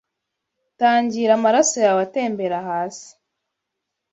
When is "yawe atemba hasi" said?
1.85-3.09